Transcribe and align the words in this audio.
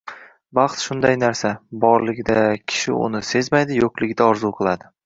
Baxt 0.59 0.85
shunday 0.85 1.17
narsa: 1.25 1.51
borligida 1.85 2.39
kishi 2.65 2.99
uni 3.03 3.25
sezmaydi, 3.35 3.81
yo‘qligida 3.85 4.33
orzu 4.33 4.57
qiladi. 4.63 4.95